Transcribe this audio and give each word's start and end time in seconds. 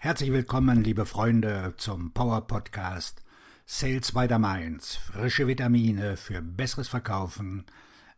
Herzlich 0.00 0.30
willkommen, 0.30 0.84
liebe 0.84 1.06
Freunde, 1.06 1.74
zum 1.76 2.12
Power 2.12 2.46
Podcast 2.46 3.20
Sales 3.66 4.12
by 4.12 4.28
the 4.28 4.38
Mainz. 4.38 4.94
Frische 4.94 5.48
Vitamine 5.48 6.16
für 6.16 6.40
besseres 6.40 6.86
Verkaufen 6.86 7.64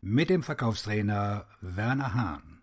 mit 0.03 0.29
dem 0.29 0.43
Verkaufstrainer 0.43 1.47
Werner 1.63 2.13
Hahn. 2.13 2.61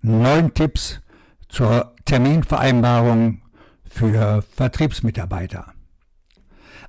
Neun 0.00 0.54
Tipps 0.54 1.00
zur 1.48 1.96
Terminvereinbarung 2.04 3.42
für 3.84 4.42
Vertriebsmitarbeiter. 4.42 5.74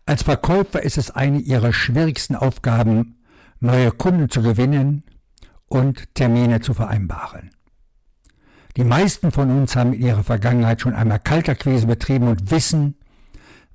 Als 0.06 0.22
Verkäufer 0.22 0.84
ist 0.84 1.00
es 1.00 1.10
eine 1.10 1.40
ihrer 1.40 1.74
schwierigsten 1.74 2.36
Aufgaben, 2.36 3.18
neue 3.60 3.92
Kunden 3.92 4.30
zu 4.30 4.44
gewinnen 4.44 5.04
und 5.70 6.14
Termine 6.16 6.62
zu 6.62 6.74
vereinbaren. 6.74 7.52
Die 8.76 8.84
meisten 8.84 9.32
von 9.32 9.50
uns 9.50 9.76
haben 9.76 9.94
in 9.94 10.02
ihrer 10.02 10.24
Vergangenheit 10.24 10.82
schon 10.82 10.94
einmal 10.94 11.20
Kalterquise 11.20 11.88
betrieben 11.88 12.28
und 12.28 12.52
wissen, 12.52 12.96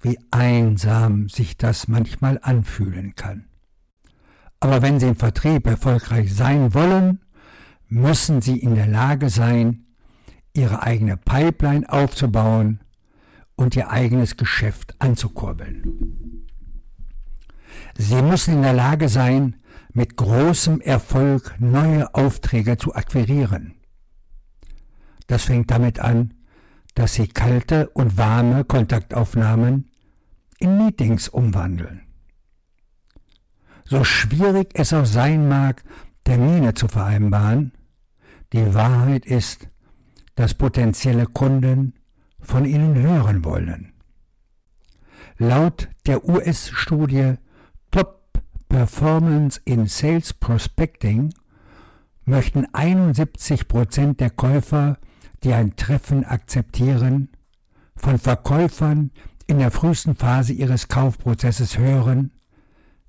wie 0.01 0.19
einsam 0.31 1.29
sich 1.29 1.57
das 1.57 1.89
manchmal 1.89 2.39
anfühlen 2.43 3.15
kann. 3.15 3.47
Aber 4.61 4.83
wenn 4.83 5.01
Sie 5.01 5.09
im 5.09 5.17
Vertrieb 5.17 5.67
erfolgreich 5.67 6.35
sein 6.35 6.75
wollen, 6.75 7.21
müssen 7.89 8.41
Sie 8.41 8.59
in 8.59 8.75
der 8.75 8.87
Lage 8.87 9.29
sein, 9.31 9.87
Ihre 10.55 10.83
eigene 10.83 11.17
Pipeline 11.17 11.89
aufzubauen 11.91 12.81
und 13.57 13.77
Ihr 13.77 13.91
eigenes 13.91 14.37
Geschäft 14.37 14.95
anzukurbeln. 15.01 16.47
Sie 17.97 18.23
müssen 18.23 18.55
in 18.55 18.63
der 18.63 18.73
Lage 18.73 19.09
sein, 19.09 19.57
mit 19.95 20.17
großem 20.17 20.81
Erfolg 20.81 21.55
neue 21.61 22.15
Aufträge 22.15 22.77
zu 22.77 22.95
akquirieren. 22.95 23.75
Das 25.29 25.45
fängt 25.45 25.71
damit 25.71 26.01
an, 26.01 26.35
dass 26.95 27.15
sie 27.15 27.29
kalte 27.29 27.89
und 27.91 28.19
warme 28.19 28.65
Kontaktaufnahmen 28.65 29.91
in 30.59 30.77
Meetings 30.79 31.29
umwandeln. 31.29 32.03
So 33.85 34.05
schwierig 34.05 34.71
es 34.75 34.93
auch 34.93 35.07
sein 35.07 35.49
mag, 35.49 35.83
Termine 36.25 36.75
zu 36.75 36.89
vereinbaren, 36.89 37.73
die 38.53 38.75
Wahrheit 38.75 39.27
ist, 39.27 39.69
dass 40.35 40.55
potenzielle 40.55 41.27
Kunden 41.27 41.95
von 42.41 42.65
ihnen 42.65 42.95
hören 42.97 43.45
wollen. 43.45 43.93
Laut 45.39 45.89
der 46.07 46.29
US-Studie 46.29 47.35
Performance 48.75 49.61
in 49.65 49.87
Sales 49.87 50.33
Prospecting 50.33 51.33
möchten 52.25 52.67
71 52.75 53.69
Prozent 53.69 54.19
der 54.19 54.31
Käufer, 54.31 54.99
die 55.45 55.53
ein 55.53 55.77
Treffen 55.77 56.25
akzeptieren, 56.25 57.29
von 57.95 58.19
Verkäufern 58.19 59.13
in 59.47 59.61
der 59.61 59.71
frühesten 59.71 60.17
Phase 60.17 60.55
ihres 60.55 60.89
Kaufprozesses 60.89 61.79
hören, 61.79 62.33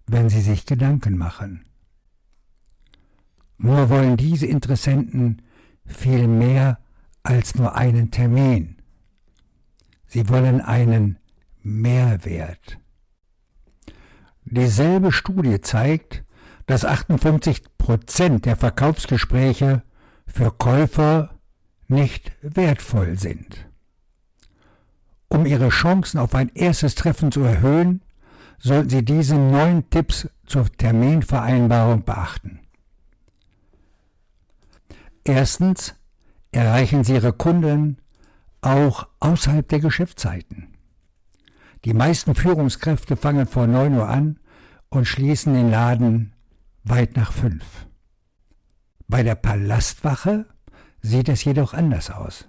wenn 0.06 0.30
sie 0.30 0.42
sich 0.42 0.68
Gedanken 0.68 1.18
machen. 1.18 1.66
Nur 3.58 3.90
wollen 3.90 4.18
diese 4.18 4.46
Interessenten 4.46 5.42
viel 5.84 6.28
mehr 6.28 6.78
als 7.24 7.56
nur 7.56 7.76
einen 7.76 8.12
Termin. 8.12 8.76
Sie 10.06 10.30
wollen 10.30 10.62
einen 10.62 11.18
Mehrwert. 11.64 12.78
Dieselbe 14.46 15.12
Studie 15.12 15.60
zeigt, 15.60 16.24
dass 16.68 16.86
58 16.86 17.78
Prozent 17.78 18.46
der 18.46 18.56
Verkaufsgespräche 18.56 19.84
für 20.28 20.52
Käufer 20.52 21.32
nicht 21.88 22.32
wertvoll 22.42 23.18
sind. 23.18 23.68
Um 25.30 25.46
Ihre 25.46 25.70
Chancen 25.70 26.20
auf 26.20 26.36
ein 26.36 26.52
erstes 26.54 26.96
Treffen 26.96 27.32
zu 27.32 27.42
erhöhen, 27.42 28.02
sollten 28.60 28.90
Sie 28.90 29.04
diese 29.04 29.36
neun 29.36 29.90
Tipps 29.90 30.30
zur 30.46 30.72
Terminvereinbarung 30.72 32.04
beachten. 32.04 32.60
Erstens 35.24 35.96
erreichen 36.52 37.04
Sie 37.04 37.14
Ihre 37.14 37.34
Kunden 37.34 37.98
auch 38.62 39.08
außerhalb 39.20 39.68
der 39.68 39.80
Geschäftszeiten. 39.80 40.68
Die 41.84 41.94
meisten 41.94 42.34
Führungskräfte 42.34 43.16
fangen 43.16 43.46
vor 43.46 43.68
9 43.68 43.94
Uhr 43.94 44.08
an 44.08 44.40
und 44.96 45.06
schließen 45.06 45.54
den 45.54 45.70
Laden 45.70 46.34
weit 46.84 47.16
nach 47.18 47.32
5. 47.32 47.64
Bei 49.08 49.24
der 49.24 49.36
Palastwache 49.36 50.46
sieht 51.02 51.30
es 51.30 51.44
jedoch 51.44 51.74
anders 51.74 52.10
aus. 52.10 52.48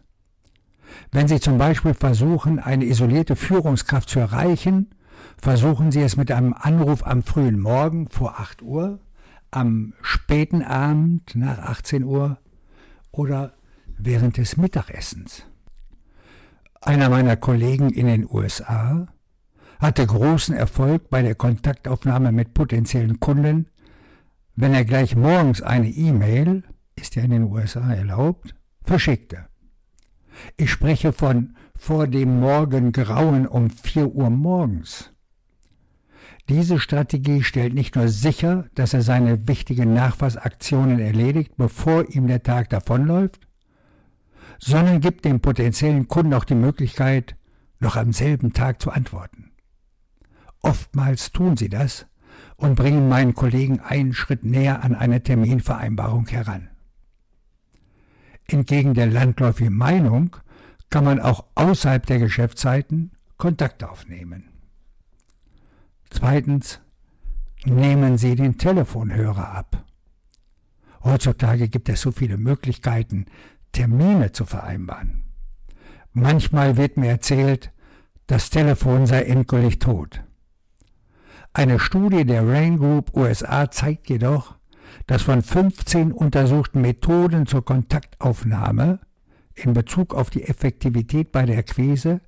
Wenn 1.13 1.29
Sie 1.29 1.41
zum 1.41 1.59
Beispiel 1.59 1.95
versuchen, 1.95 2.59
eine 2.59 2.85
isolierte 2.85 3.37
Führungskraft 3.37 4.09
zu 4.09 4.21
erreichen, 4.21 4.91
versuchen 5.37 5.91
Sie 5.91 6.01
es 6.01 6.17
mit 6.17 6.31
einem 6.31 6.55
Anruf 6.55 7.07
am 7.07 7.23
frühen 7.23 7.59
Morgen 7.59 8.09
vor 8.09 8.39
8 8.41 8.63
Uhr, 8.63 9.01
am 9.51 9.95
späten 10.01 10.63
Abend 10.63 11.35
nach 11.35 11.59
18 11.59 12.05
Uhr 12.05 12.39
oder 13.11 13.55
während 13.99 14.37
des 14.37 14.57
Mittagessens. 14.57 15.45
Einer 16.81 17.09
meiner 17.09 17.37
Kollegen 17.37 17.91
in 17.91 18.07
den 18.07 18.29
USA 18.31 19.09
hatte 19.79 20.07
großen 20.07 20.55
Erfolg 20.55 21.11
bei 21.11 21.23
der 21.23 21.35
Kontaktaufnahme 21.35 22.33
mit 22.33 22.55
potenziellen 22.55 23.21
Kunden, 23.21 23.69
wenn 24.55 24.73
er 24.73 24.85
gleich 24.85 25.15
morgens 25.17 25.61
eine 25.61 25.89
E-Mail, 25.89 26.63
ist 26.97 27.15
ja 27.15 27.23
in 27.23 27.31
den 27.31 27.53
USA 27.53 27.93
erlaubt, 27.93 28.55
verschickte. 28.85 29.47
Ich 30.57 30.71
spreche 30.71 31.13
von 31.13 31.57
vor 31.79 32.07
dem 32.07 32.41
Morgengrauen 32.41 33.47
um 33.47 33.71
4 33.71 34.15
Uhr 34.15 34.31
morgens. 34.31 35.13
Diese 36.49 36.79
Strategie 36.79 37.43
stellt 37.43 37.75
nicht 37.75 37.97
nur 37.97 38.09
sicher, 38.09 38.67
dass 38.75 38.95
er 38.95 39.03
seine 39.03 39.49
wichtigen 39.49 39.93
Nachfassaktionen 39.93 41.01
erledigt, 41.01 41.53
bevor 41.57 42.09
ihm 42.09 42.29
der 42.29 42.43
Tag 42.43 42.71
davonläuft, 42.71 43.47
sondern 44.59 45.01
gibt 45.01 45.25
dem 45.25 45.41
potenziellen 45.41 46.09
Kunden 46.09 46.35
auch 46.35 46.45
die 46.45 46.55
Möglichkeit, 46.55 47.37
noch 47.81 47.97
am 47.97 48.13
selben 48.13 48.53
Tag 48.53 48.81
zu 48.81 48.91
antworten. 48.91 49.46
Oftmals 50.67 51.31
tun 51.31 51.57
sie 51.57 51.69
das 51.69 52.07
und 52.57 52.75
bringen 52.75 53.09
meinen 53.09 53.35
Kollegen 53.35 53.79
einen 53.79 54.13
Schritt 54.13 54.45
näher 54.45 54.83
an 54.83 54.97
eine 54.97 55.23
Terminvereinbarung 55.23 56.27
heran. 56.27 56.71
Entgegen 58.49 58.93
der 58.93 59.07
landläufigen 59.07 59.77
Meinung 59.77 60.37
kann 60.91 61.05
man 61.05 61.21
auch 61.21 61.45
außerhalb 61.55 62.05
der 62.05 62.19
Geschäftszeiten 62.19 63.13
Kontakt 63.37 63.85
aufnehmen. 63.85 64.49
Zweitens, 66.11 66.81
nehmen 67.65 68.19
Sie 68.19 68.35
den 68.35 68.59
Telefonhörer 68.59 69.49
ab. 69.49 69.85
Heutzutage 71.05 71.69
gibt 71.69 71.89
es 71.89 72.01
so 72.01 72.11
viele 72.11 72.39
Möglichkeiten, 72.39 73.27
Termine 73.71 74.33
zu 74.33 74.45
vereinbaren. 74.45 75.23
Manchmal 76.13 76.77
wird 76.77 76.97
mir 76.97 77.11
erzählt, 77.11 77.71
das 78.27 78.51
Telefon 78.51 79.07
sei 79.07 79.23
endgültig 79.23 79.79
tot. 79.79 80.26
Eine 81.57 81.79
Studie 81.79 82.27
der 82.27 82.47
Rain 82.47 82.77
Group 82.77 83.17
USA 83.17 83.71
zeigt 83.71 84.11
jedoch, 84.11 84.57
dass 85.07 85.23
von 85.23 85.41
15 85.41 86.13
untersuchten 86.13 86.83
Methoden 86.83 87.47
zur 87.47 87.65
Kontaktaufnahme 87.65 89.01
in 89.55 89.73
Bezug 89.73 90.15
auf 90.15 90.29
die 90.29 90.43
Effektivität 90.43 91.33
bei 91.33 91.47
der 91.47 91.57
Akquise 91.57 92.21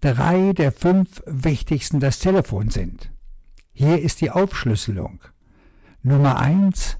drei 0.00 0.54
der 0.54 0.72
fünf 0.72 1.22
wichtigsten 1.26 2.00
das 2.00 2.18
Telefon 2.18 2.70
sind. 2.70 3.12
Hier 3.74 4.00
ist 4.00 4.22
die 4.22 4.30
Aufschlüsselung. 4.30 5.20
Nummer 6.02 6.38
eins 6.38 6.96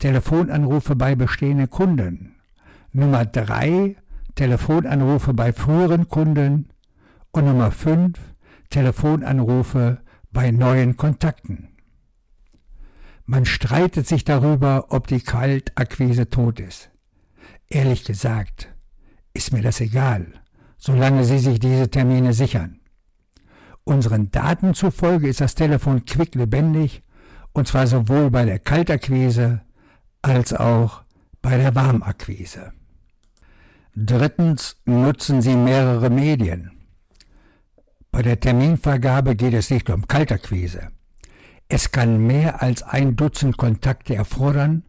Telefonanrufe 0.00 0.96
bei 0.96 1.14
bestehenden 1.14 1.70
Kunden. 1.70 2.34
Nummer 2.90 3.26
drei 3.26 3.94
Telefonanrufe 4.34 5.34
bei 5.34 5.52
früheren 5.52 6.08
Kunden. 6.08 6.70
Und 7.30 7.44
Nummer 7.44 7.70
fünf 7.70 8.18
Telefonanrufe 8.70 10.01
bei 10.32 10.50
neuen 10.50 10.96
Kontakten. 10.96 11.68
Man 13.24 13.44
streitet 13.44 14.06
sich 14.06 14.24
darüber, 14.24 14.86
ob 14.88 15.06
die 15.06 15.20
Kaltakquise 15.20 16.28
tot 16.28 16.58
ist. 16.58 16.90
Ehrlich 17.68 18.04
gesagt, 18.04 18.68
ist 19.32 19.52
mir 19.52 19.62
das 19.62 19.80
egal, 19.80 20.26
solange 20.76 21.24
Sie 21.24 21.38
sich 21.38 21.60
diese 21.60 21.88
Termine 21.88 22.32
sichern. 22.32 22.80
Unseren 23.84 24.30
Daten 24.30 24.74
zufolge 24.74 25.28
ist 25.28 25.40
das 25.40 25.54
Telefon 25.54 26.04
quicklebendig, 26.04 27.02
und 27.52 27.68
zwar 27.68 27.86
sowohl 27.86 28.30
bei 28.30 28.44
der 28.44 28.58
Kaltakquise 28.58 29.62
als 30.22 30.52
auch 30.52 31.02
bei 31.40 31.56
der 31.56 31.74
Warmakquise. 31.74 32.72
Drittens 33.94 34.76
nutzen 34.84 35.42
Sie 35.42 35.56
mehrere 35.56 36.08
Medien. 36.08 36.81
Bei 38.12 38.20
der 38.20 38.38
Terminvergabe 38.38 39.34
geht 39.36 39.54
es 39.54 39.70
nicht 39.70 39.88
um 39.88 40.06
Kalterquise. 40.06 40.90
Es 41.66 41.92
kann 41.92 42.26
mehr 42.26 42.60
als 42.60 42.82
ein 42.82 43.16
Dutzend 43.16 43.56
Kontakte 43.56 44.14
erfordern, 44.14 44.84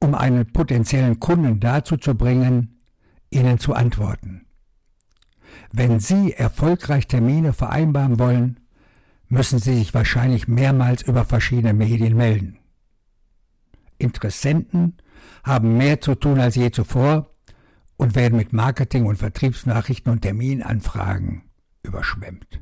um 0.00 0.16
einen 0.16 0.52
potenziellen 0.52 1.20
Kunden 1.20 1.60
dazu 1.60 1.96
zu 1.96 2.16
bringen, 2.16 2.80
Ihnen 3.30 3.60
zu 3.60 3.72
antworten. 3.72 4.46
Wenn 5.72 6.00
Sie 6.00 6.32
erfolgreich 6.32 7.06
Termine 7.06 7.52
vereinbaren 7.52 8.18
wollen, 8.18 8.58
müssen 9.28 9.60
Sie 9.60 9.76
sich 9.76 9.94
wahrscheinlich 9.94 10.48
mehrmals 10.48 11.02
über 11.02 11.24
verschiedene 11.24 11.72
Medien 11.72 12.16
melden. 12.16 12.58
Interessenten 13.96 14.96
haben 15.44 15.76
mehr 15.76 16.00
zu 16.00 16.16
tun 16.16 16.40
als 16.40 16.56
je 16.56 16.72
zuvor 16.72 17.30
und 17.96 18.16
werden 18.16 18.36
mit 18.36 18.52
Marketing- 18.52 19.06
und 19.06 19.18
Vertriebsnachrichten 19.18 20.10
und 20.10 20.22
Terminanfragen 20.22 21.45
überschwemmt. 21.86 22.60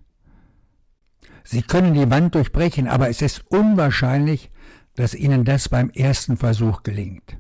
Sie 1.45 1.63
können 1.63 1.95
die 1.95 2.11
Wand 2.11 2.35
durchbrechen, 2.35 2.89
aber 2.89 3.09
es 3.09 3.21
ist 3.21 3.45
unwahrscheinlich, 3.51 4.51
dass 4.95 5.15
Ihnen 5.15 5.45
das 5.45 5.69
beim 5.69 5.91
ersten 5.91 6.37
Versuch 6.37 6.83
gelingt. 6.83 7.39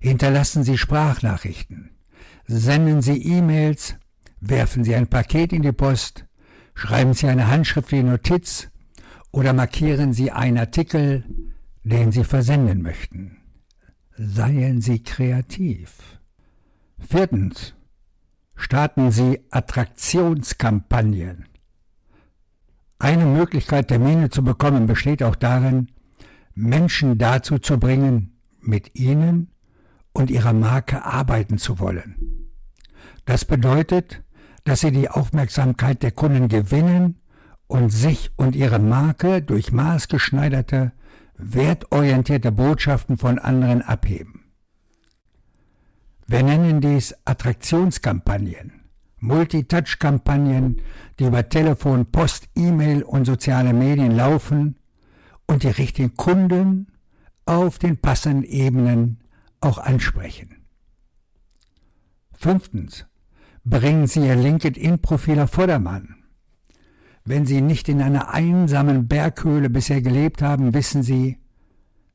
Hinterlassen 0.00 0.62
Sie 0.62 0.76
Sprachnachrichten, 0.76 1.90
senden 2.46 3.00
Sie 3.00 3.22
E-Mails, 3.22 3.96
werfen 4.40 4.84
Sie 4.84 4.94
ein 4.94 5.06
Paket 5.06 5.52
in 5.52 5.62
die 5.62 5.72
Post, 5.72 6.26
schreiben 6.74 7.14
Sie 7.14 7.26
eine 7.28 7.48
handschriftliche 7.48 8.04
Notiz 8.04 8.68
oder 9.32 9.52
markieren 9.52 10.12
Sie 10.12 10.30
einen 10.30 10.58
Artikel, 10.58 11.24
den 11.82 12.12
Sie 12.12 12.24
versenden 12.24 12.82
möchten. 12.82 13.38
Seien 14.16 14.80
Sie 14.80 15.02
kreativ. 15.02 16.20
Viertens. 16.98 17.74
Starten 18.56 19.10
Sie 19.10 19.40
Attraktionskampagnen. 19.50 21.44
Eine 22.98 23.26
Möglichkeit, 23.26 23.88
Termine 23.88 24.30
zu 24.30 24.42
bekommen, 24.42 24.86
besteht 24.86 25.22
auch 25.22 25.36
darin, 25.36 25.88
Menschen 26.54 27.18
dazu 27.18 27.58
zu 27.58 27.78
bringen, 27.78 28.38
mit 28.60 28.98
Ihnen 28.98 29.50
und 30.12 30.30
Ihrer 30.30 30.54
Marke 30.54 31.04
arbeiten 31.04 31.58
zu 31.58 31.78
wollen. 31.78 32.48
Das 33.26 33.44
bedeutet, 33.44 34.22
dass 34.64 34.80
Sie 34.80 34.90
die 34.90 35.10
Aufmerksamkeit 35.10 36.02
der 36.02 36.12
Kunden 36.12 36.48
gewinnen 36.48 37.20
und 37.66 37.90
sich 37.90 38.32
und 38.36 38.56
Ihre 38.56 38.78
Marke 38.78 39.42
durch 39.42 39.72
maßgeschneiderte, 39.72 40.92
wertorientierte 41.36 42.52
Botschaften 42.52 43.18
von 43.18 43.38
anderen 43.38 43.82
abheben. 43.82 44.35
Wir 46.28 46.42
nennen 46.42 46.80
dies 46.80 47.14
Attraktionskampagnen, 47.24 48.72
Multitouch-Kampagnen, 49.20 50.82
die 51.20 51.24
über 51.24 51.48
Telefon, 51.48 52.06
Post, 52.06 52.48
E-Mail 52.56 53.04
und 53.04 53.26
soziale 53.26 53.72
Medien 53.72 54.16
laufen 54.16 54.76
und 55.46 55.62
die 55.62 55.68
richtigen 55.68 56.14
Kunden 56.16 56.88
auf 57.44 57.78
den 57.78 57.96
passenden 57.96 58.42
Ebenen 58.42 59.20
auch 59.60 59.78
ansprechen. 59.78 60.56
Fünftens. 62.32 63.06
Bringen 63.64 64.06
Sie 64.06 64.26
Ihr 64.26 64.36
LinkedIn-Profil 64.36 65.40
auf 65.40 65.50
Vordermann. 65.50 66.16
Wenn 67.24 67.46
Sie 67.46 67.60
nicht 67.60 67.88
in 67.88 68.00
einer 68.02 68.32
einsamen 68.32 69.08
Berghöhle 69.08 69.70
bisher 69.70 70.02
gelebt 70.02 70.42
haben, 70.42 70.74
wissen 70.74 71.02
Sie, 71.02 71.38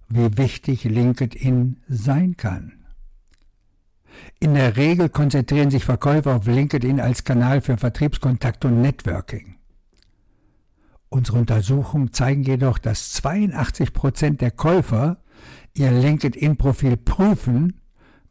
wie 0.07 0.37
wichtig 0.37 0.83
LinkedIn 0.83 1.77
sein 1.87 2.35
kann. 2.37 2.80
In 4.39 4.53
der 4.53 4.77
Regel 4.77 5.09
konzentrieren 5.09 5.71
sich 5.71 5.85
Verkäufer 5.85 6.35
auf 6.35 6.47
LinkedIn 6.47 6.99
als 6.99 7.23
Kanal 7.23 7.61
für 7.61 7.77
Vertriebskontakt 7.77 8.65
und 8.65 8.81
Networking. 8.81 9.55
Unsere 11.09 11.39
Untersuchungen 11.39 12.13
zeigen 12.13 12.43
jedoch, 12.43 12.77
dass 12.77 13.11
82 13.13 13.93
Prozent 13.93 14.41
der 14.41 14.51
Käufer 14.51 15.17
ihr 15.73 15.91
LinkedIn-Profil 15.91 16.97
prüfen, 16.97 17.81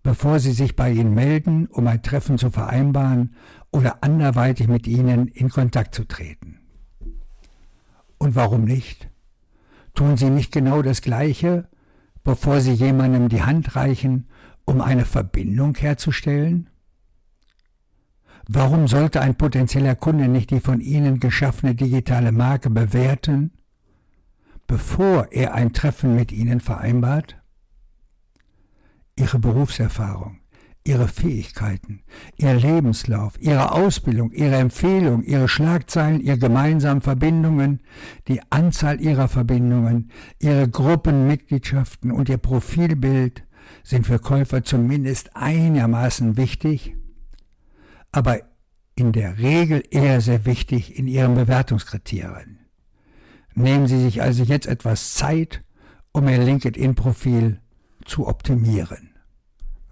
bevor 0.03 0.39
sie 0.41 0.53
sich 0.53 0.77
bei 0.77 0.91
Ihnen 0.91 1.15
melden, 1.15 1.67
um 1.67 1.87
ein 1.87 2.03
Treffen 2.03 2.39
zu 2.39 2.51
vereinbaren 2.51 3.35
oder 3.71 4.03
anderweitig 4.03 4.67
mit 4.67 4.87
Ihnen 4.87 5.29
in 5.29 5.51
Kontakt 5.51 5.95
zu 5.95 6.05
treten. 6.05 6.59
Und 8.19 8.35
warum 8.35 8.65
nicht? 8.65 9.09
Tun 9.95 10.17
Sie 10.17 10.31
nicht 10.31 10.53
genau 10.53 10.83
das 10.83 11.03
Gleiche, 11.03 11.69
bevor 12.25 12.61
Sie 12.61 12.73
jemandem 12.73 13.29
die 13.29 13.43
Hand 13.43 13.77
reichen 13.77 14.29
um 14.71 14.81
eine 14.81 15.05
Verbindung 15.05 15.75
herzustellen? 15.75 16.71
Warum 18.49 18.87
sollte 18.87 19.21
ein 19.21 19.35
potenzieller 19.35 19.97
Kunde 19.97 20.29
nicht 20.29 20.51
die 20.51 20.61
von 20.61 20.81
Ihnen 20.81 21.19
geschaffene 21.19 21.75
digitale 21.75 22.31
Marke 22.31 22.71
bewerten, 22.71 23.51
bevor 24.69 25.33
er 25.33 25.55
ein 25.55 25.73
Treffen 25.73 26.15
mit 26.15 26.31
Ihnen 26.31 26.61
vereinbart? 26.61 27.37
Ihre 29.17 29.41
Berufserfahrung, 29.41 30.39
Ihre 30.85 31.09
Fähigkeiten, 31.09 32.03
Ihr 32.37 32.55
Lebenslauf, 32.55 33.35
Ihre 33.41 33.73
Ausbildung, 33.73 34.31
Ihre 34.31 34.57
Empfehlung, 34.57 35.25
Ihre 35.25 35.49
Schlagzeilen, 35.49 36.21
Ihre 36.21 36.39
gemeinsamen 36.39 37.03
Verbindungen, 37.03 37.81
die 38.29 38.41
Anzahl 38.51 39.01
Ihrer 39.01 39.27
Verbindungen, 39.27 40.13
Ihre 40.39 40.69
Gruppenmitgliedschaften 40.69 42.13
und 42.13 42.29
Ihr 42.29 42.39
Profilbild 42.39 43.43
sind 43.83 44.07
für 44.07 44.19
Käufer 44.19 44.65
zumindest 44.65 45.37
einigermaßen 45.37 46.37
wichtig, 46.37 46.97
aber 48.13 48.41
in 48.95 49.13
der 49.13 49.39
Regel 49.39 49.83
eher 49.91 50.21
sehr 50.21 50.45
wichtig 50.45 50.99
in 50.99 51.07
ihren 51.07 51.35
Bewertungskriterien. 51.35 52.59
Nehmen 53.55 53.87
Sie 53.87 54.01
sich 54.01 54.23
also 54.23 54.43
jetzt 54.43 54.67
etwas 54.67 55.15
Zeit, 55.15 55.63
um 56.13 56.29
Ihr 56.29 56.39
LinkedIn-Profil 56.39 57.61
zu 58.05 58.27
optimieren. 58.27 59.11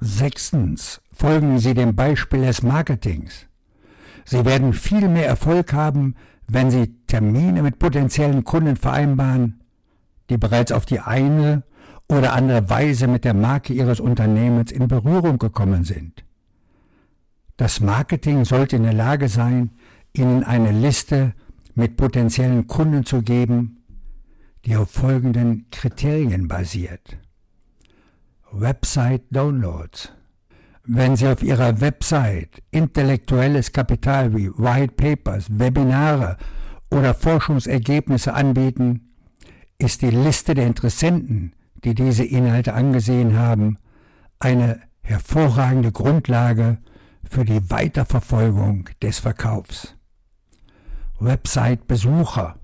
Sechstens, 0.00 1.00
folgen 1.12 1.58
Sie 1.58 1.74
dem 1.74 1.96
Beispiel 1.96 2.42
des 2.42 2.62
Marketings. 2.62 3.46
Sie 4.24 4.44
werden 4.44 4.72
viel 4.72 5.08
mehr 5.08 5.26
Erfolg 5.26 5.72
haben, 5.72 6.14
wenn 6.46 6.70
Sie 6.70 6.94
Termine 7.06 7.62
mit 7.62 7.78
potenziellen 7.78 8.44
Kunden 8.44 8.76
vereinbaren, 8.76 9.60
die 10.30 10.38
bereits 10.38 10.72
auf 10.72 10.86
die 10.86 11.00
eine 11.00 11.62
oder 12.08 12.32
andere 12.32 12.68
Weise 12.70 13.06
mit 13.06 13.24
der 13.24 13.34
Marke 13.34 13.72
Ihres 13.72 14.00
Unternehmens 14.00 14.72
in 14.72 14.88
Berührung 14.88 15.38
gekommen 15.38 15.84
sind. 15.84 16.24
Das 17.56 17.80
Marketing 17.80 18.44
sollte 18.44 18.76
in 18.76 18.84
der 18.84 18.94
Lage 18.94 19.28
sein, 19.28 19.70
Ihnen 20.12 20.42
eine 20.42 20.72
Liste 20.72 21.34
mit 21.74 21.96
potenziellen 21.96 22.66
Kunden 22.66 23.04
zu 23.04 23.22
geben, 23.22 23.84
die 24.64 24.76
auf 24.76 24.90
folgenden 24.90 25.66
Kriterien 25.70 26.48
basiert. 26.48 27.18
Website 28.50 29.22
Downloads. 29.30 30.12
Wenn 30.84 31.16
Sie 31.16 31.28
auf 31.28 31.42
Ihrer 31.42 31.80
Website 31.82 32.62
intellektuelles 32.70 33.72
Kapital 33.72 34.34
wie 34.34 34.50
White 34.50 34.94
Papers, 34.94 35.46
Webinare 35.50 36.38
oder 36.90 37.12
Forschungsergebnisse 37.12 38.32
anbieten, 38.32 39.12
ist 39.78 40.00
die 40.00 40.10
Liste 40.10 40.54
der 40.54 40.66
Interessenten, 40.66 41.52
die 41.84 41.94
diese 41.94 42.24
Inhalte 42.24 42.74
angesehen 42.74 43.36
haben, 43.36 43.78
eine 44.38 44.80
hervorragende 45.02 45.92
Grundlage 45.92 46.78
für 47.24 47.44
die 47.44 47.70
Weiterverfolgung 47.70 48.88
des 49.02 49.18
Verkaufs. 49.18 49.94
Website-Besucher. 51.18 52.56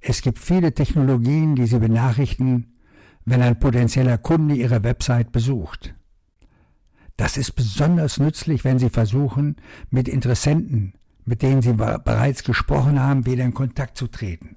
Es 0.00 0.22
gibt 0.22 0.38
viele 0.38 0.72
Technologien, 0.72 1.54
die 1.54 1.66
Sie 1.66 1.78
benachrichtigen, 1.78 2.78
wenn 3.24 3.42
ein 3.42 3.58
potenzieller 3.58 4.18
Kunde 4.18 4.54
Ihre 4.54 4.82
Website 4.84 5.32
besucht. 5.32 5.94
Das 7.16 7.36
ist 7.36 7.52
besonders 7.52 8.18
nützlich, 8.18 8.64
wenn 8.64 8.78
Sie 8.78 8.90
versuchen, 8.90 9.56
mit 9.90 10.08
Interessenten, 10.08 10.94
mit 11.24 11.42
denen 11.42 11.62
Sie 11.62 11.72
bereits 11.72 12.44
gesprochen 12.44 13.00
haben, 13.00 13.26
wieder 13.26 13.44
in 13.44 13.54
Kontakt 13.54 13.96
zu 13.96 14.08
treten 14.08 14.56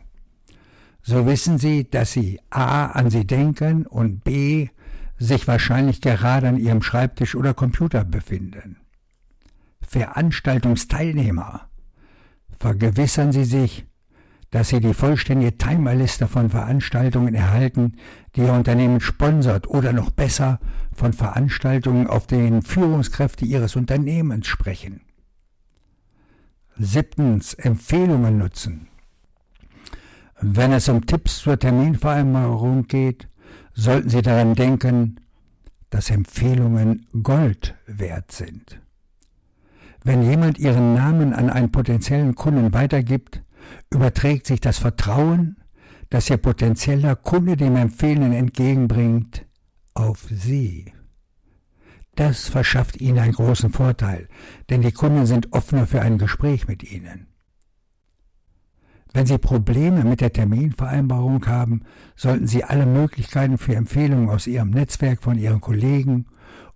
so 1.07 1.25
wissen 1.25 1.57
Sie, 1.57 1.89
dass 1.89 2.11
Sie 2.11 2.41
a. 2.49 2.87
an 2.87 3.09
Sie 3.09 3.25
denken 3.25 3.85
und 3.85 4.25
b. 4.25 4.67
sich 5.17 5.47
wahrscheinlich 5.47 6.01
gerade 6.01 6.49
an 6.49 6.57
Ihrem 6.57 6.81
Schreibtisch 6.81 7.33
oder 7.33 7.53
Computer 7.53 8.03
befinden. 8.03 8.75
Veranstaltungsteilnehmer. 9.87 11.69
Vergewissern 12.59 13.31
Sie 13.31 13.45
sich, 13.45 13.85
dass 14.51 14.67
Sie 14.67 14.81
die 14.81 14.93
vollständige 14.93 15.57
Timerliste 15.57 16.27
von 16.27 16.49
Veranstaltungen 16.49 17.35
erhalten, 17.35 17.93
die 18.35 18.41
Ihr 18.41 18.51
Unternehmen 18.51 18.99
sponsert 18.99 19.69
oder 19.69 19.93
noch 19.93 20.09
besser 20.09 20.59
von 20.93 21.13
Veranstaltungen, 21.13 22.07
auf 22.07 22.27
denen 22.27 22.63
Führungskräfte 22.63 23.45
Ihres 23.45 23.77
Unternehmens 23.77 24.47
sprechen. 24.47 24.99
Siebtens 26.75 27.53
Empfehlungen 27.53 28.37
nutzen. 28.37 28.89
Wenn 30.39 30.71
es 30.71 30.87
um 30.87 31.05
Tipps 31.05 31.39
zur 31.39 31.57
Terminvereinbarung 31.57 32.87
geht, 32.87 33.27
sollten 33.73 34.09
Sie 34.09 34.21
daran 34.21 34.53
denken, 34.53 35.19
dass 35.89 36.09
Empfehlungen 36.09 37.07
Gold 37.23 37.75
wert 37.87 38.31
sind. 38.31 38.79
Wenn 40.03 40.21
jemand 40.21 40.59
Ihren 40.59 40.93
Namen 40.93 41.33
an 41.33 41.49
einen 41.49 41.71
potenziellen 41.71 42.35
Kunden 42.35 42.73
weitergibt, 42.73 43.41
überträgt 43.89 44.45
sich 44.45 44.61
das 44.61 44.77
Vertrauen, 44.77 45.57
das 46.09 46.29
Ihr 46.29 46.37
potenzieller 46.37 47.15
Kunde 47.15 47.57
dem 47.57 47.75
Empfehlenden 47.75 48.33
entgegenbringt, 48.33 49.45
auf 49.95 50.27
Sie. 50.29 50.93
Das 52.15 52.47
verschafft 52.47 53.01
Ihnen 53.01 53.19
einen 53.19 53.33
großen 53.33 53.71
Vorteil, 53.71 54.27
denn 54.69 54.81
die 54.81 54.91
Kunden 54.91 55.25
sind 55.25 55.53
offener 55.53 55.87
für 55.87 56.01
ein 56.01 56.17
Gespräch 56.17 56.67
mit 56.67 56.83
Ihnen. 56.83 57.27
Wenn 59.13 59.25
Sie 59.25 59.37
Probleme 59.37 60.03
mit 60.03 60.21
der 60.21 60.33
Terminvereinbarung 60.33 61.45
haben, 61.47 61.83
sollten 62.15 62.47
Sie 62.47 62.63
alle 62.63 62.85
Möglichkeiten 62.85 63.57
für 63.57 63.75
Empfehlungen 63.75 64.29
aus 64.29 64.47
Ihrem 64.47 64.71
Netzwerk 64.71 65.23
von 65.23 65.37
Ihren 65.37 65.61
Kollegen 65.61 66.25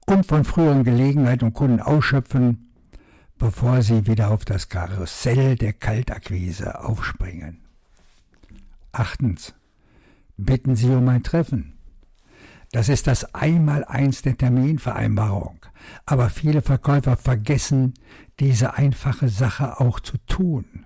und 0.08 0.26
von 0.26 0.44
früheren 0.44 0.84
Gelegenheiten 0.84 1.46
und 1.46 1.54
Kunden 1.54 1.82
ausschöpfen, 1.82 2.72
bevor 3.38 3.82
Sie 3.82 4.08
wieder 4.08 4.32
auf 4.32 4.46
das 4.46 4.70
Karussell 4.70 5.56
der 5.56 5.74
Kaltakquise 5.74 6.84
aufspringen. 6.84 7.60
Achtens. 8.92 9.54
Bitten 10.38 10.76
Sie 10.76 10.90
um 10.90 11.08
ein 11.08 11.24
Treffen. 11.24 11.78
Das 12.72 12.88
ist 12.90 13.08
das 13.08 13.36
Einmaleins 13.36 14.22
der 14.22 14.38
Terminvereinbarung. 14.38 15.60
Aber 16.06 16.30
viele 16.30 16.62
Verkäufer 16.62 17.18
vergessen, 17.18 17.94
diese 18.40 18.76
einfache 18.76 19.30
Sache 19.30 19.80
auch 19.80 20.00
zu 20.00 20.18
tun. 20.26 20.86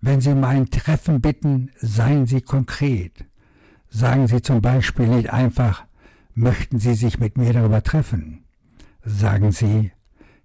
Wenn 0.00 0.20
Sie 0.20 0.30
um 0.30 0.44
ein 0.44 0.70
Treffen 0.70 1.20
bitten, 1.20 1.70
seien 1.76 2.26
Sie 2.26 2.40
konkret. 2.40 3.26
Sagen 3.88 4.26
Sie 4.28 4.40
zum 4.40 4.62
Beispiel 4.62 5.06
nicht 5.08 5.30
einfach, 5.30 5.84
möchten 6.34 6.78
Sie 6.78 6.94
sich 6.94 7.18
mit 7.18 7.36
mir 7.36 7.52
darüber 7.52 7.82
treffen? 7.82 8.44
Sagen 9.02 9.52
Sie, 9.52 9.92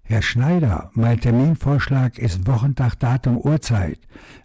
Herr 0.02 0.22
Schneider, 0.22 0.90
mein 0.94 1.20
Terminvorschlag 1.20 2.18
ist 2.18 2.46
Wochentag, 2.46 2.98
Datum, 2.98 3.38
Uhrzeit. 3.38 3.98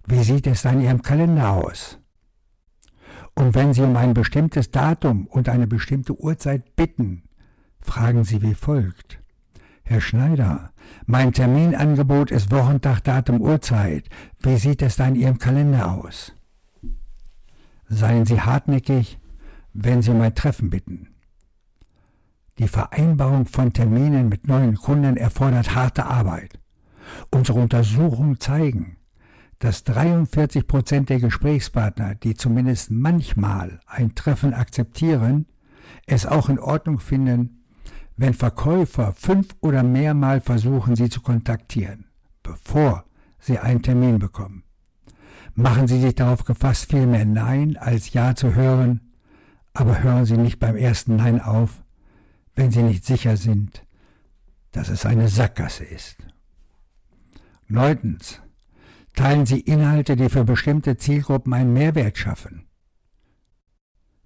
Wie 0.07 0.23
sieht 0.23 0.47
es 0.47 0.65
an 0.65 0.81
Ihrem 0.81 1.01
Kalender 1.01 1.51
aus? 1.51 1.99
Und 3.35 3.53
wenn 3.53 3.73
Sie 3.73 3.81
um 3.81 3.95
ein 3.95 4.13
bestimmtes 4.13 4.71
Datum 4.71 5.27
und 5.27 5.49
eine 5.49 5.67
bestimmte 5.67 6.19
Uhrzeit 6.19 6.75
bitten, 6.75 7.23
fragen 7.81 8.23
Sie 8.23 8.41
wie 8.41 8.55
folgt. 8.55 9.20
Herr 9.91 9.99
Schneider, 9.99 10.71
mein 11.05 11.33
Terminangebot 11.33 12.31
ist 12.31 12.49
Wochentag, 12.49 13.03
Datum, 13.03 13.41
Uhrzeit. 13.41 14.07
Wie 14.39 14.55
sieht 14.55 14.81
es 14.81 14.95
da 14.95 15.05
in 15.05 15.15
Ihrem 15.15 15.37
Kalender 15.37 15.91
aus? 15.91 16.31
Seien 17.89 18.25
Sie 18.25 18.39
hartnäckig, 18.39 19.19
wenn 19.73 20.01
Sie 20.01 20.11
um 20.11 20.21
ein 20.21 20.33
Treffen 20.33 20.69
bitten. 20.69 21.09
Die 22.57 22.69
Vereinbarung 22.69 23.45
von 23.47 23.73
Terminen 23.73 24.29
mit 24.29 24.47
neuen 24.47 24.77
Kunden 24.77 25.17
erfordert 25.17 25.75
harte 25.75 26.05
Arbeit. 26.05 26.57
Unsere 27.29 27.59
Untersuchungen 27.59 28.39
zeigen, 28.39 28.95
dass 29.59 29.83
43 29.83 30.67
Prozent 30.67 31.09
der 31.09 31.19
Gesprächspartner, 31.19 32.15
die 32.15 32.35
zumindest 32.35 32.91
manchmal 32.91 33.81
ein 33.87 34.15
Treffen 34.15 34.53
akzeptieren, 34.53 35.47
es 36.05 36.25
auch 36.25 36.47
in 36.47 36.59
Ordnung 36.59 37.01
finden, 37.01 37.60
wenn 38.17 38.33
Verkäufer 38.33 39.13
fünf 39.13 39.55
oder 39.61 39.83
mehrmal 39.83 40.41
versuchen, 40.41 40.95
Sie 40.95 41.09
zu 41.09 41.21
kontaktieren, 41.21 42.05
bevor 42.43 43.05
Sie 43.39 43.57
einen 43.57 43.81
Termin 43.81 44.19
bekommen. 44.19 44.63
Machen 45.55 45.87
Sie 45.87 45.99
sich 45.99 46.15
darauf 46.15 46.45
gefasst, 46.45 46.89
vielmehr 46.89 47.25
Nein 47.25 47.77
als 47.77 48.13
Ja 48.13 48.35
zu 48.35 48.55
hören, 48.55 49.11
aber 49.73 50.01
hören 50.01 50.25
Sie 50.25 50.37
nicht 50.37 50.59
beim 50.59 50.75
ersten 50.75 51.15
Nein 51.15 51.41
auf, 51.41 51.83
wenn 52.55 52.71
Sie 52.71 52.83
nicht 52.83 53.05
sicher 53.05 53.37
sind, 53.37 53.85
dass 54.71 54.89
es 54.89 55.05
eine 55.05 55.27
Sackgasse 55.27 55.83
ist. 55.83 56.17
Neuntens. 57.67 58.41
Teilen 59.13 59.45
Sie 59.45 59.59
Inhalte, 59.59 60.15
die 60.15 60.29
für 60.29 60.45
bestimmte 60.45 60.97
Zielgruppen 60.97 61.53
einen 61.53 61.73
Mehrwert 61.73 62.17
schaffen. 62.17 62.65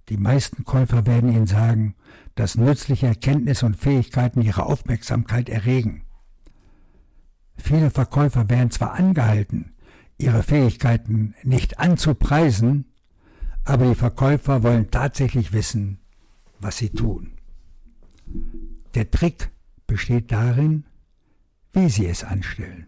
Die 0.08 0.16
meisten 0.16 0.64
Käufer 0.64 1.06
werden 1.06 1.32
Ihnen 1.32 1.46
sagen, 1.48 1.96
dass 2.36 2.56
nützliche 2.56 3.08
Erkenntnisse 3.08 3.66
und 3.66 3.76
Fähigkeiten 3.76 4.40
ihre 4.42 4.66
Aufmerksamkeit 4.66 5.48
erregen. 5.48 6.04
Viele 7.56 7.90
Verkäufer 7.90 8.48
werden 8.48 8.70
zwar 8.70 8.92
angehalten, 8.92 9.74
ihre 10.18 10.42
Fähigkeiten 10.42 11.34
nicht 11.42 11.80
anzupreisen, 11.80 12.92
aber 13.64 13.86
die 13.86 13.94
Verkäufer 13.94 14.62
wollen 14.62 14.90
tatsächlich 14.90 15.52
wissen, 15.52 15.98
was 16.60 16.76
sie 16.76 16.90
tun. 16.90 17.32
Der 18.94 19.10
Trick 19.10 19.50
besteht 19.86 20.30
darin, 20.30 20.84
wie 21.72 21.88
sie 21.88 22.06
es 22.06 22.22
anstellen. 22.22 22.86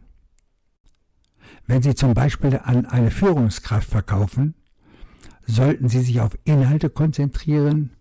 Wenn 1.67 1.83
Sie 1.83 1.95
zum 1.95 2.14
Beispiel 2.14 2.59
an 2.64 2.87
eine 2.87 3.11
Führungskraft 3.11 3.90
verkaufen, 3.90 4.55
sollten 5.47 5.90
Sie 5.90 6.00
sich 6.00 6.21
auf 6.21 6.38
Inhalte 6.45 6.88
konzentrieren, 6.88 7.98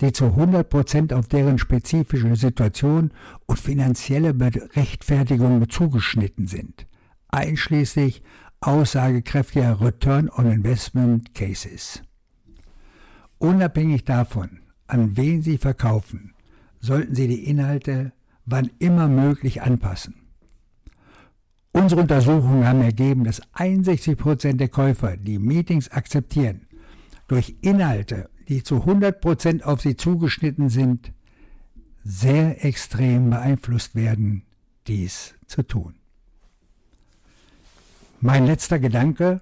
die 0.00 0.12
zu 0.12 0.26
100% 0.26 1.14
auf 1.14 1.28
deren 1.28 1.58
spezifische 1.58 2.36
Situation 2.36 3.12
und 3.46 3.58
finanzielle 3.58 4.34
Rechtfertigung 4.74 5.68
zugeschnitten 5.68 6.46
sind, 6.46 6.86
einschließlich 7.28 8.22
aussagekräftiger 8.60 9.80
Return 9.80 10.28
on 10.30 10.50
Investment 10.50 11.34
Cases. 11.34 12.02
Unabhängig 13.38 14.04
davon, 14.04 14.60
an 14.86 15.16
wen 15.16 15.42
Sie 15.42 15.58
verkaufen, 15.58 16.34
sollten 16.80 17.14
Sie 17.14 17.28
die 17.28 17.44
Inhalte 17.44 18.12
wann 18.50 18.70
immer 18.78 19.08
möglich 19.08 19.62
anpassen. 19.62 20.14
Unsere 21.72 22.00
Untersuchungen 22.00 22.66
haben 22.66 22.82
ergeben, 22.82 23.24
dass 23.24 23.42
61% 23.54 24.54
der 24.54 24.68
Käufer, 24.68 25.16
die 25.16 25.38
Meetings 25.38 25.88
akzeptieren, 25.90 26.66
durch 27.28 27.56
Inhalte 27.60 28.28
die 28.50 28.64
zu 28.64 28.78
100% 28.84 29.62
auf 29.62 29.80
sie 29.80 29.96
zugeschnitten 29.96 30.70
sind, 30.70 31.12
sehr 32.02 32.64
extrem 32.64 33.30
beeinflusst 33.30 33.94
werden, 33.94 34.42
dies 34.88 35.34
zu 35.46 35.62
tun. 35.62 35.94
Mein 38.20 38.46
letzter 38.46 38.80
Gedanke, 38.80 39.40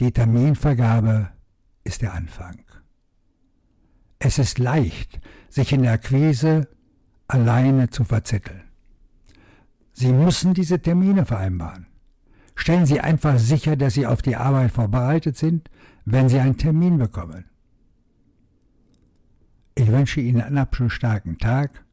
die 0.00 0.10
Terminvergabe 0.10 1.32
ist 1.84 2.00
der 2.00 2.14
Anfang. 2.14 2.64
Es 4.18 4.38
ist 4.38 4.58
leicht, 4.58 5.20
sich 5.50 5.72
in 5.74 5.82
der 5.82 5.92
Akquise 5.92 6.68
alleine 7.28 7.90
zu 7.90 8.04
verzetteln. 8.04 8.62
Sie 9.92 10.14
müssen 10.14 10.54
diese 10.54 10.80
Termine 10.80 11.26
vereinbaren. 11.26 11.86
Stellen 12.54 12.86
Sie 12.86 13.00
einfach 13.00 13.38
sicher, 13.38 13.76
dass 13.76 13.92
Sie 13.92 14.06
auf 14.06 14.22
die 14.22 14.36
Arbeit 14.36 14.72
vorbereitet 14.72 15.36
sind, 15.36 15.68
wenn 16.06 16.30
Sie 16.30 16.38
einen 16.38 16.56
Termin 16.56 16.96
bekommen. 16.96 17.51
Ich 19.74 19.90
wünsche 19.90 20.20
Ihnen 20.20 20.42
einen 20.42 20.58
abschlussstarken 20.58 21.38
Tag, 21.38 21.84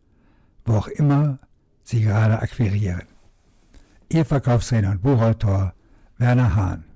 wo 0.66 0.74
auch 0.74 0.88
immer 0.88 1.40
Sie 1.84 2.02
gerade 2.02 2.40
akquirieren. 2.40 3.08
Ihr 4.10 4.26
Verkaufstrainer 4.26 4.92
und 4.92 5.02
Buchautor 5.02 5.74
Werner 6.18 6.56
Hahn. 6.56 6.89